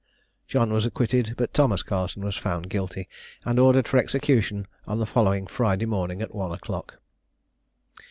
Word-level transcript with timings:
John 0.47 0.73
was 0.73 0.87
acquitted; 0.87 1.35
but 1.37 1.53
Thomas 1.53 1.83
Carson 1.83 2.23
was 2.25 2.35
found 2.35 2.71
guilty, 2.71 3.07
and 3.45 3.59
ordered 3.59 3.87
for 3.87 3.97
execution 3.99 4.65
on 4.87 4.97
the 4.97 5.05
following 5.05 5.45
Friday 5.45 5.85
morning, 5.85 6.23
at 6.23 6.33
one 6.33 6.51
o'clock. 6.51 6.97